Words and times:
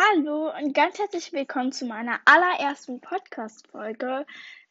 Hallo 0.00 0.52
und 0.56 0.74
ganz 0.74 0.96
herzlich 1.00 1.32
willkommen 1.32 1.72
zu 1.72 1.84
meiner 1.84 2.20
allerersten 2.24 3.00
Podcast-Folge. 3.00 4.26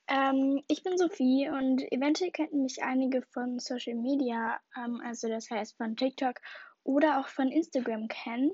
Ähm, 0.07 0.63
ich 0.69 0.83
bin 0.83 0.97
Sophie 0.97 1.49
und 1.49 1.81
eventuell 1.91 2.31
könnten 2.31 2.63
mich 2.63 2.81
einige 2.81 3.21
von 3.33 3.59
Social 3.59 3.95
Media, 3.95 4.57
ähm, 4.77 5.01
also 5.03 5.27
das 5.27 5.49
heißt 5.49 5.75
von 5.75 5.97
TikTok 5.97 6.39
oder 6.85 7.19
auch 7.19 7.27
von 7.27 7.51
Instagram 7.51 8.07
kennen. 8.07 8.51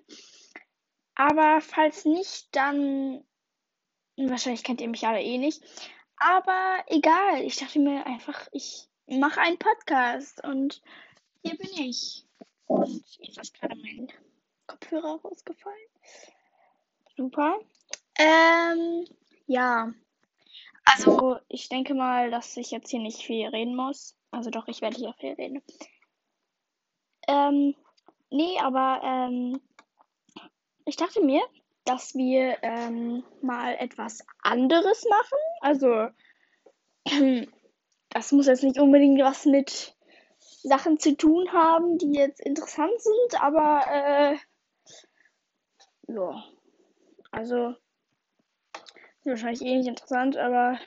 Aber 1.13 1.61
falls 1.61 2.05
nicht, 2.05 2.47
dann 2.55 3.23
wahrscheinlich 4.17 4.63
kennt 4.63 4.81
ihr 4.81 4.89
mich 4.89 5.05
alle 5.05 5.21
eh 5.21 5.37
nicht. 5.37 5.61
Aber 6.17 6.83
egal, 6.87 7.43
ich 7.43 7.57
dachte 7.57 7.77
mir 7.77 8.03
einfach, 8.07 8.47
ich 8.51 8.89
mache 9.05 9.41
einen 9.41 9.59
Podcast 9.59 10.43
und 10.43 10.81
hier 11.43 11.55
bin 11.55 11.69
ich. 11.75 12.25
Und 12.65 13.03
jetzt 13.19 13.37
ist 13.37 13.53
gerade 13.53 13.75
mein 13.75 14.07
Kopfhörer 14.65 15.21
rausgefallen. 15.21 15.77
Super. 17.15 17.59
Ähm, 18.17 19.05
ja. 19.47 19.93
Also, 20.85 21.37
ich 21.47 21.69
denke 21.69 21.93
mal, 21.93 22.31
dass 22.31 22.57
ich 22.57 22.71
jetzt 22.71 22.89
hier 22.89 22.99
nicht 22.99 23.21
viel 23.21 23.47
reden 23.47 23.75
muss. 23.75 24.15
Also 24.31 24.49
doch, 24.49 24.67
ich 24.67 24.81
werde 24.81 24.97
hier 24.97 25.13
viel 25.19 25.33
reden. 25.33 25.61
Ähm, 27.27 27.75
nee, 28.31 28.59
aber 28.59 29.01
ähm, 29.03 29.61
ich 30.85 30.95
dachte 30.95 31.21
mir, 31.21 31.41
dass 31.85 32.15
wir 32.15 32.57
ähm, 32.63 33.23
mal 33.41 33.75
etwas 33.75 34.25
anderes 34.41 35.05
machen. 35.09 35.37
Also, 35.61 36.09
das 38.09 38.31
muss 38.31 38.47
jetzt 38.47 38.63
nicht 38.63 38.79
unbedingt 38.79 39.21
was 39.21 39.45
mit 39.45 39.95
Sachen 40.63 40.99
zu 40.99 41.15
tun 41.15 41.51
haben, 41.51 41.97
die 41.97 42.13
jetzt 42.13 42.41
interessant 42.41 42.99
sind, 42.99 43.41
aber 43.41 43.85
äh, 43.87 44.37
ja. 46.07 46.43
Also, 47.33 47.75
wahrscheinlich 49.23 49.63
eh 49.63 49.75
nicht 49.75 49.87
interessant, 49.87 50.37
aber 50.37 50.77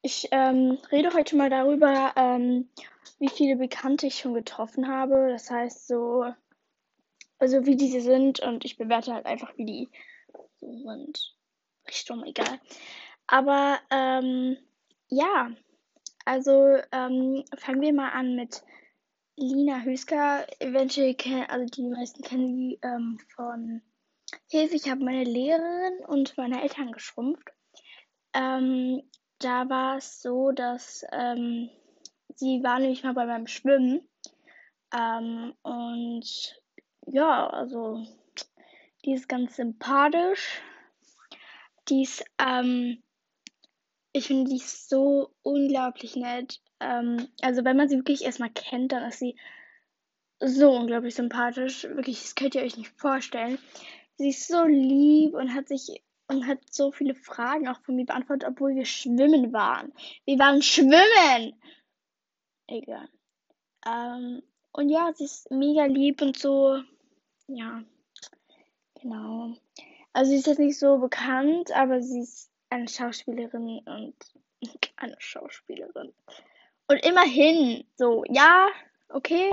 ich 0.00 0.28
ähm, 0.30 0.78
rede 0.90 1.12
heute 1.12 1.36
mal 1.36 1.50
darüber, 1.50 2.14
ähm, 2.16 2.70
wie 3.18 3.28
viele 3.28 3.56
Bekannte 3.56 4.06
ich 4.06 4.18
schon 4.18 4.32
getroffen 4.32 4.88
habe. 4.88 5.28
Das 5.30 5.50
heißt 5.50 5.86
so, 5.86 6.24
also 7.38 7.66
wie 7.66 7.76
diese 7.76 8.00
sind 8.00 8.40
und 8.40 8.64
ich 8.64 8.78
bewerte 8.78 9.12
halt 9.12 9.26
einfach, 9.26 9.54
wie 9.58 9.66
die 9.66 9.88
so 10.54 10.72
sind. 10.72 11.36
Richtung 11.86 12.24
egal. 12.24 12.58
Aber 13.26 13.78
ähm, 13.90 14.56
ja, 15.08 15.50
also 16.24 16.78
ähm, 16.92 17.44
fangen 17.58 17.82
wir 17.82 17.92
mal 17.92 18.10
an 18.10 18.36
mit 18.36 18.62
Lina 19.36 19.82
Hüsker, 19.82 20.46
eventuell 20.60 21.14
kennen, 21.14 21.44
also 21.48 21.66
die 21.66 21.82
meisten 21.82 22.22
kennen 22.22 22.48
sie 22.48 22.78
ähm, 22.82 23.18
von 23.34 23.82
Hilfe, 24.48 24.76
ich 24.76 24.88
habe 24.88 25.04
meine 25.04 25.24
Lehrerin 25.24 26.04
und 26.06 26.36
meine 26.36 26.62
Eltern 26.62 26.92
geschrumpft. 26.92 27.50
Ähm, 28.32 29.02
da 29.38 29.68
war 29.68 29.98
es 29.98 30.22
so, 30.22 30.52
dass 30.52 31.04
ähm, 31.12 31.68
sie 32.34 32.62
war 32.62 32.78
nämlich 32.78 33.02
mal 33.02 33.14
bei 33.14 33.26
meinem 33.26 33.46
Schwimmen. 33.46 34.08
Ähm, 34.96 35.54
und 35.62 36.60
ja, 37.06 37.46
also 37.48 38.04
die 39.04 39.12
ist 39.12 39.28
ganz 39.28 39.56
sympathisch. 39.56 40.60
Die 41.88 42.02
ist, 42.02 42.24
ähm, 42.38 43.02
ich 44.12 44.26
finde 44.26 44.50
die 44.50 44.56
ist 44.56 44.88
so 44.88 45.30
unglaublich 45.42 46.16
nett. 46.16 46.60
Ähm, 46.80 47.28
also 47.42 47.64
wenn 47.64 47.76
man 47.76 47.88
sie 47.88 47.96
wirklich 47.96 48.24
erstmal 48.24 48.50
kennt, 48.50 48.92
dann 48.92 49.08
ist 49.08 49.18
sie 49.18 49.36
so 50.40 50.72
unglaublich 50.72 51.14
sympathisch. 51.14 51.84
Wirklich, 51.84 52.20
das 52.20 52.34
könnt 52.34 52.54
ihr 52.54 52.62
euch 52.62 52.76
nicht 52.76 52.92
vorstellen. 52.96 53.58
Sie 54.16 54.30
ist 54.30 54.48
so 54.48 54.64
lieb 54.64 55.34
und 55.34 55.54
hat 55.54 55.68
sich 55.68 56.02
und 56.28 56.46
hat 56.46 56.58
so 56.70 56.90
viele 56.90 57.14
Fragen 57.14 57.68
auch 57.68 57.80
von 57.80 57.96
mir 57.96 58.06
beantwortet, 58.06 58.48
obwohl 58.48 58.74
wir 58.74 58.84
schwimmen 58.84 59.52
waren. 59.52 59.92
Wir 60.24 60.38
waren 60.38 60.60
schwimmen! 60.62 61.54
Egal. 62.66 63.08
Ähm, 63.86 64.42
und 64.72 64.88
ja, 64.88 65.12
sie 65.14 65.24
ist 65.24 65.50
mega 65.50 65.84
lieb 65.84 66.20
und 66.20 66.36
so. 66.36 66.82
Ja, 67.46 67.84
genau. 69.00 69.54
Also 70.12 70.30
sie 70.30 70.38
ist 70.38 70.46
jetzt 70.46 70.58
nicht 70.58 70.78
so 70.78 70.98
bekannt, 70.98 71.70
aber 71.72 72.02
sie 72.02 72.20
ist 72.20 72.50
eine 72.70 72.88
Schauspielerin 72.88 73.80
und 73.86 74.14
eine 74.96 75.16
Schauspielerin. 75.18 76.12
Und 76.88 77.04
immerhin, 77.04 77.84
so, 77.96 78.24
ja, 78.28 78.68
okay. 79.08 79.52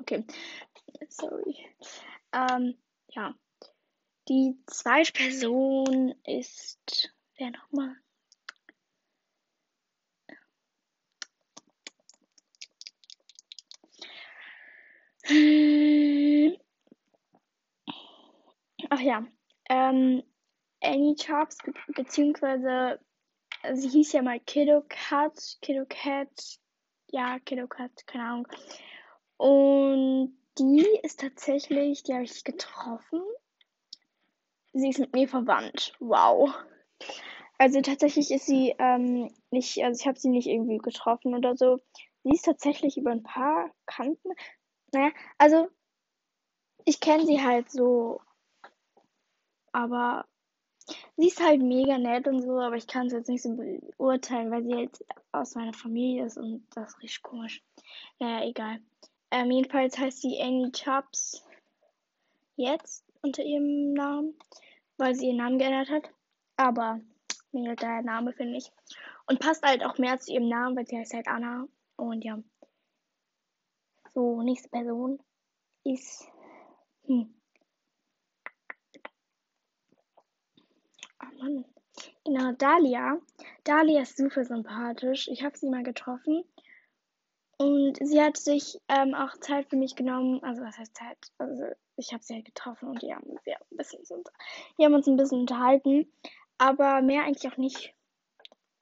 Okay, 0.00 0.24
sorry. 1.08 1.56
Ähm, 2.32 2.76
ja. 3.08 3.34
Die 4.28 4.58
zweite 4.66 5.12
Person 5.12 6.14
ist, 6.24 7.14
wer 7.36 7.50
nochmal? 7.50 7.96
Ach 18.90 19.00
ja, 19.00 19.26
ähm, 19.68 20.22
Annie 20.80 21.16
Chops, 21.16 21.58
beziehungsweise 21.94 22.98
sie 23.74 23.88
hieß 23.88 24.12
ja 24.12 24.22
mal 24.22 24.40
Kiddo 24.40 24.84
Cat, 24.88 25.58
Kiddo 25.62 25.84
Cat, 25.88 26.58
ja, 27.08 27.38
Kiddo 27.40 27.66
Cat, 27.66 28.06
keine 28.06 28.24
Ahnung. 28.24 28.48
Und 29.36 30.36
die 30.58 30.86
ist 31.02 31.20
tatsächlich, 31.20 32.02
die 32.02 32.14
habe 32.14 32.24
ich 32.24 32.44
getroffen. 32.44 33.22
Sie 34.72 34.88
ist 34.88 34.98
mit 34.98 35.12
mir 35.12 35.28
verwandt. 35.28 35.94
Wow. 36.00 36.54
Also 37.58 37.80
tatsächlich 37.80 38.30
ist 38.30 38.46
sie 38.46 38.74
ähm, 38.78 39.32
nicht, 39.50 39.82
also 39.82 40.00
ich 40.00 40.06
habe 40.06 40.18
sie 40.18 40.28
nicht 40.28 40.46
irgendwie 40.46 40.78
getroffen 40.78 41.34
oder 41.34 41.56
so. 41.56 41.78
Sie 42.22 42.30
ist 42.30 42.44
tatsächlich 42.44 42.96
über 42.96 43.10
ein 43.10 43.22
paar 43.22 43.70
Kanten. 43.86 44.30
Naja, 44.92 45.10
also 45.38 45.68
ich 46.84 47.00
kenne 47.00 47.26
sie 47.26 47.42
halt 47.42 47.70
so, 47.70 48.20
aber 49.72 50.24
Sie 51.16 51.28
ist 51.28 51.42
halt 51.42 51.60
mega 51.60 51.98
nett 51.98 52.26
und 52.26 52.42
so, 52.42 52.58
aber 52.58 52.76
ich 52.76 52.86
kann 52.86 53.06
es 53.06 53.12
jetzt 53.12 53.28
nicht 53.28 53.42
so 53.42 53.54
beurteilen, 53.96 54.50
weil 54.50 54.64
sie 54.64 54.74
jetzt 54.74 55.04
aus 55.32 55.54
meiner 55.54 55.72
Familie 55.72 56.24
ist 56.24 56.38
und 56.38 56.66
das 56.74 56.98
richtig 57.02 57.22
komisch. 57.22 57.62
Naja, 58.18 58.46
egal. 58.46 58.80
Ähm, 59.30 59.50
jedenfalls 59.50 59.98
heißt 59.98 60.22
sie 60.22 60.40
Annie 60.40 60.72
Chubbs 60.72 61.44
jetzt 62.56 63.04
unter 63.22 63.42
ihrem 63.42 63.92
Namen, 63.92 64.38
weil 64.96 65.14
sie 65.14 65.26
ihren 65.26 65.36
Namen 65.36 65.58
geändert 65.58 65.90
hat. 65.90 66.10
Aber 66.56 67.00
mir 67.52 67.76
der 67.76 68.02
Name, 68.02 68.32
finde 68.32 68.58
ich. 68.58 68.72
Und 69.26 69.40
passt 69.40 69.62
halt 69.64 69.84
auch 69.84 69.98
mehr 69.98 70.18
zu 70.18 70.32
ihrem 70.32 70.48
Namen, 70.48 70.76
weil 70.76 70.86
sie 70.86 70.98
heißt 70.98 71.14
halt 71.14 71.28
Anna. 71.28 71.66
Und 71.96 72.24
ja. 72.24 72.38
So, 74.14 74.42
nächste 74.42 74.68
Person 74.68 75.22
ist. 75.84 76.26
Hm. 77.06 77.37
Mann. 81.38 81.64
Genau, 82.24 82.52
Dalia. 82.52 83.18
Dalia 83.64 84.02
ist 84.02 84.16
super 84.16 84.44
sympathisch. 84.44 85.28
Ich 85.28 85.42
habe 85.42 85.56
sie 85.56 85.68
mal 85.68 85.82
getroffen. 85.82 86.44
Und 87.56 87.96
sie 88.00 88.22
hat 88.22 88.36
sich 88.36 88.80
ähm, 88.88 89.14
auch 89.14 89.36
Zeit 89.38 89.68
für 89.68 89.76
mich 89.76 89.96
genommen. 89.96 90.42
Also, 90.44 90.62
was 90.62 90.78
heißt 90.78 90.96
Zeit? 90.96 91.18
Also, 91.38 91.64
ich 91.96 92.12
habe 92.12 92.22
sie 92.22 92.34
halt 92.34 92.44
getroffen 92.44 92.88
und 92.88 93.02
die 93.02 93.12
haben, 93.12 93.26
wir 93.44 93.56
ein 93.56 93.76
bisschen, 93.76 94.00
wir 94.76 94.86
haben 94.86 94.94
uns 94.94 95.08
ein 95.08 95.16
bisschen 95.16 95.40
unterhalten. 95.40 96.06
Aber 96.58 97.02
mehr 97.02 97.24
eigentlich 97.24 97.52
auch 97.52 97.56
nicht. 97.56 97.94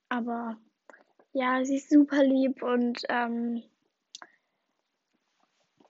Aber 0.08 0.58
ja, 1.32 1.64
sie 1.64 1.76
ist 1.76 1.90
super 1.90 2.22
lieb 2.22 2.62
und 2.62 3.02
ähm, 3.08 3.62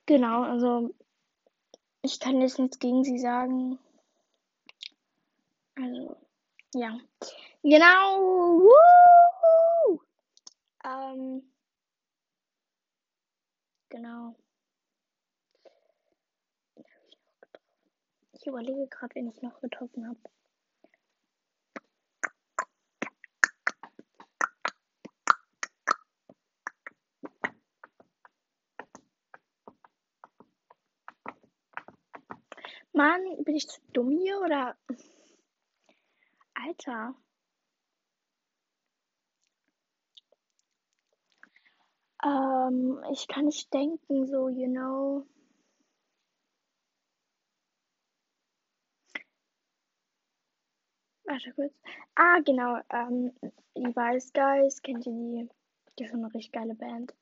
genau, 0.07 0.43
also 0.43 0.91
ich 2.03 2.19
kann 2.19 2.41
jetzt 2.41 2.59
nichts 2.59 2.79
gegen 2.79 3.05
sie 3.05 3.19
sagen. 3.19 3.79
Also, 5.77 6.16
ja. 6.77 6.99
Genau. 7.63 8.61
Woo! 8.61 10.01
Ähm, 10.85 11.43
genau. 13.89 14.37
Ich 18.33 18.47
überlege 18.47 18.87
gerade, 18.89 19.15
wen 19.15 19.29
ich 19.29 19.43
noch 19.43 19.61
getroffen 19.61 20.07
habe. 20.07 20.19
Mann, 32.93 33.45
bin 33.45 33.57
ich 33.57 33.69
zu 33.69 33.81
dumm 33.93 34.11
hier 34.11 34.41
oder? 34.41 34.77
Alter. 36.57 37.15
Ähm, 42.25 43.01
ich 43.13 43.29
kann 43.29 43.47
nicht 43.47 43.73
denken, 43.73 44.27
so, 44.27 44.49
you 44.49 44.67
know. 44.69 45.27
Warte 51.25 51.53
kurz. 51.55 51.75
Ah, 52.15 52.39
genau. 52.45 52.79
Ähm, 52.91 53.33
die 53.77 53.85
Wise 53.95 54.33
Guys, 54.33 54.81
kennt 54.83 55.07
ihr 55.07 55.13
die? 55.13 55.49
Die 55.99 56.05
ist 56.05 56.15
eine 56.15 56.27
richtig 56.27 56.53
geile 56.53 56.75
Band. 56.75 57.15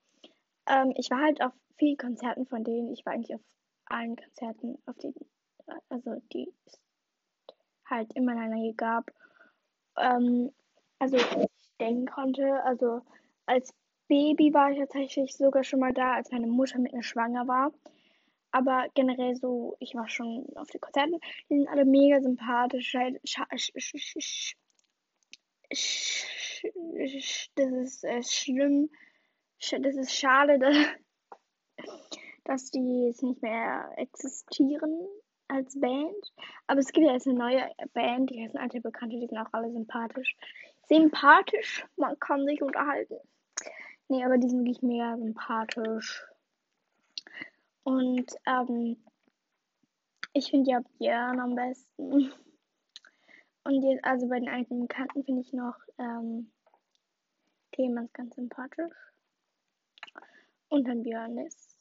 Ähm, 0.67 0.93
ich 0.97 1.11
war 1.11 1.21
halt 1.21 1.43
auf 1.43 1.53
vielen 1.77 1.97
Konzerten 1.97 2.47
von 2.47 2.65
denen. 2.65 2.93
Ich 2.93 3.05
war 3.05 3.15
eigentlich 3.15 3.35
auf 3.35 3.41
allen 3.87 4.17
Konzerten, 4.17 4.79
auf 4.87 4.97
die, 4.99 5.15
also 5.89 6.21
die 6.33 6.53
es 6.67 6.81
halt 7.87 8.13
immer 8.15 8.35
lange 8.35 8.73
gab. 8.75 9.11
Ähm, 9.99 10.53
also 10.99 11.19
denken 11.81 12.07
konnte. 12.07 12.63
Also 12.65 13.03
als 13.47 13.75
Baby 14.09 14.53
war 14.53 14.71
ich 14.71 14.79
tatsächlich 14.79 15.37
sogar 15.37 15.65
schon 15.65 15.81
mal 15.81 15.93
da, 15.93 16.15
als 16.15 16.31
meine 16.31 16.47
Mutter 16.47 16.79
mit 16.79 16.93
mir 16.93 17.03
schwanger 17.03 17.47
war. 17.49 17.73
Aber 18.51 18.87
generell 18.95 19.35
so, 19.35 19.77
ich 19.81 19.95
war 19.95 20.09
schon 20.09 20.47
auf 20.55 20.71
den 20.71 20.81
Konzerten. 20.81 21.19
Die 21.51 21.57
sind 21.57 21.69
alle 21.69 21.85
mega 21.85 22.21
sympathisch. 22.21 22.95
Halt, 22.95 23.21
das 27.57 27.57
ist 27.57 28.05
äh, 28.05 28.23
schlimm. 28.23 28.91
Das 29.59 29.97
ist 29.97 30.15
schade, 30.15 30.59
dass, 30.59 30.77
dass 32.45 32.71
die 32.71 33.07
jetzt 33.07 33.23
nicht 33.23 33.43
mehr 33.43 33.93
existieren 33.97 35.09
als 35.49 35.79
Band. 35.79 36.33
Aber 36.67 36.81
es 36.81 36.93
gibt 36.93 37.07
ja 37.07 37.13
jetzt 37.13 37.27
eine 37.27 37.39
neue 37.39 37.71
Band, 37.93 38.31
die 38.31 38.43
heißen 38.43 38.59
alte 38.59 38.81
Bekannte, 38.81 39.19
die 39.19 39.27
sind 39.27 39.39
auch 39.39 39.53
alle 39.53 39.71
sympathisch. 39.71 40.37
Sympathisch, 40.89 41.87
man 41.97 42.19
kann 42.19 42.45
sich 42.45 42.63
unterhalten. 42.63 43.17
Nee, 44.09 44.25
aber 44.25 44.39
die 44.39 44.49
sind 44.49 44.61
wirklich 44.61 44.83
mega 44.83 45.17
sympathisch. 45.17 46.25
Und 47.85 48.35
ähm, 48.47 49.03
ich 50.33 50.51
finde 50.51 50.71
ja 50.71 50.81
Björn 50.99 51.41
am 51.41 51.55
besten. 51.55 52.33
Und 53.65 53.83
jetzt, 53.83 54.05
also 54.05 54.29
bei 54.29 54.41
den 54.41 54.49
alten 54.49 54.81
Bekannten 54.81 55.25
finde 55.25 55.41
ich 55.41 55.53
noch 55.53 55.77
ähm, 55.99 56.53
Clemens 57.73 58.13
ganz 58.13 58.35
sympathisch. 58.35 58.95
Und 60.69 60.87
dann 60.87 61.03
Björn 61.03 61.39
ist. 61.39 61.74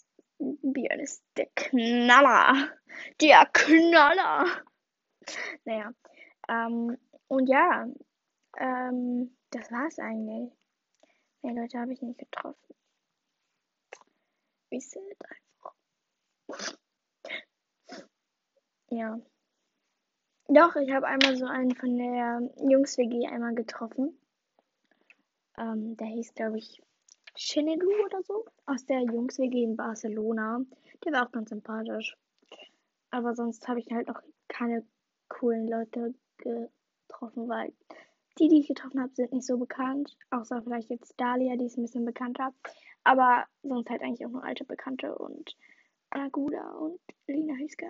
Björn 0.62 1.00
ist 1.00 1.24
der 1.38 1.48
Knaller. 1.56 2.70
Der 3.22 3.46
Knaller. 3.52 4.46
Naja. 5.66 5.94
Ähm, 6.50 6.98
und 7.28 7.48
ja. 7.48 7.88
Ähm, 8.58 9.36
das 9.50 9.72
war's 9.72 10.00
eigentlich. 10.00 10.52
Mehr 11.42 11.54
Leute 11.54 11.80
habe 11.80 11.94
ich 11.94 12.02
nicht 12.02 12.20
getroffen. 12.20 12.76
Wie 14.70 14.80
sad 14.80 15.02
einfach. 15.30 15.76
Ja. 18.90 19.20
Doch, 20.48 20.76
ich 20.76 20.92
habe 20.92 21.08
einmal 21.08 21.36
so 21.36 21.46
einen 21.46 21.76
von 21.76 21.98
der 21.98 22.50
Jungs-WG 22.58 23.28
einmal 23.28 23.56
getroffen. 23.56 24.20
Ähm, 25.58 25.98
der 25.98 26.08
hieß, 26.08 26.34
glaube 26.34 26.58
ich, 26.58 26.82
Shinedu 27.36 27.90
oder 28.06 28.22
so. 28.24 28.46
Aus 28.66 28.86
der 28.86 29.02
Jungs-WG 29.02 29.64
in 29.64 29.76
Barcelona. 29.76 30.62
Der 31.04 31.14
war 31.14 31.28
auch 31.28 31.32
ganz 31.32 31.50
sympathisch. 31.50 32.16
Aber 33.12 33.36
sonst 33.36 33.68
habe 33.68 33.80
ich 33.80 33.92
halt 33.92 34.08
noch 34.08 34.22
keine 34.48 34.86
coolen 35.30 35.68
Leute 35.68 36.14
getroffen, 36.38 37.48
weil 37.48 37.74
die, 38.40 38.48
die 38.48 38.60
ich 38.60 38.68
getroffen 38.68 39.02
habe, 39.02 39.14
sind 39.14 39.32
nicht 39.32 39.46
so 39.46 39.58
bekannt. 39.58 40.18
Außer 40.32 40.62
vielleicht 40.64 40.90
jetzt 40.90 41.20
Dahlia, 41.20 41.56
die 41.56 41.66
ist 41.66 41.78
ein 41.78 41.84
bisschen 41.84 42.06
bekannter. 42.06 42.54
Aber 43.04 43.46
sonst 43.62 43.90
halt 43.90 44.02
eigentlich 44.02 44.26
auch 44.26 44.32
nur 44.32 44.44
alte 44.44 44.64
Bekannte 44.64 45.16
und 45.16 45.56
Anaguda 46.10 46.72
und 46.72 47.00
Lina 47.28 47.56
Hiska. 47.56 47.86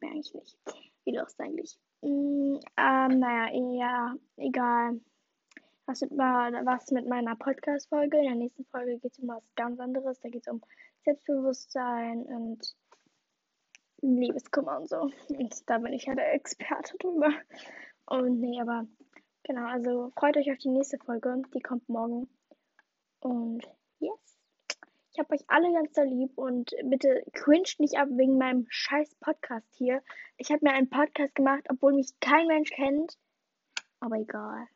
Mehr 0.00 0.10
eigentlich 0.10 0.34
nicht. 0.34 0.58
Wie 1.04 1.16
lost 1.16 1.40
eigentlich. 1.40 1.78
Mm, 2.02 2.56
ähm, 2.76 3.18
naja, 3.18 3.50
ja, 3.52 4.14
egal. 4.36 5.00
Was 5.90 6.02
mit, 6.02 6.12
was 6.12 6.92
mit 6.92 7.08
meiner 7.08 7.34
Podcast-Folge. 7.34 8.18
In 8.18 8.24
der 8.24 8.34
nächsten 8.36 8.64
Folge 8.66 8.98
geht 8.98 9.10
es 9.10 9.18
um 9.18 9.26
was 9.26 9.42
ganz 9.56 9.80
anderes. 9.80 10.20
Da 10.20 10.28
geht 10.28 10.46
es 10.46 10.52
um 10.52 10.62
Selbstbewusstsein 11.04 12.22
und 12.26 12.76
Liebeskummer 14.00 14.78
und 14.78 14.88
so. 14.88 15.10
Und 15.28 15.68
da 15.68 15.78
bin 15.78 15.92
ich 15.92 16.04
ja 16.04 16.14
der 16.14 16.32
Experte 16.32 16.96
drüber. 16.98 17.32
Und 18.06 18.38
nee, 18.38 18.60
aber 18.60 18.86
Genau, 19.42 19.66
also 19.66 20.12
freut 20.16 20.36
euch 20.36 20.52
auf 20.52 20.58
die 20.58 20.68
nächste 20.68 20.96
Folge. 20.98 21.42
Die 21.52 21.60
kommt 21.60 21.88
morgen. 21.88 22.28
Und 23.18 23.66
yes. 23.98 24.38
Ich 25.12 25.18
habe 25.18 25.34
euch 25.34 25.42
alle 25.48 25.72
ganz 25.72 25.92
so 25.92 26.02
lieb 26.02 26.38
und 26.38 26.72
bitte 26.84 27.24
cringet 27.32 27.80
nicht 27.80 27.98
ab 27.98 28.06
wegen 28.12 28.38
meinem 28.38 28.66
scheiß 28.68 29.16
Podcast 29.16 29.66
hier. 29.74 30.04
Ich 30.36 30.52
habe 30.52 30.60
mir 30.62 30.72
einen 30.72 30.88
Podcast 30.88 31.34
gemacht, 31.34 31.64
obwohl 31.68 31.94
mich 31.94 32.12
kein 32.20 32.46
Mensch 32.46 32.70
kennt. 32.70 33.18
Aber 33.98 34.18
egal. 34.18 34.68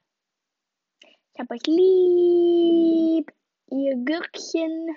Ich 1.36 1.40
habe 1.40 1.54
euch 1.54 1.66
lieb. 1.66 3.32
Ihr 3.68 3.96
Gürkchen. 4.04 4.96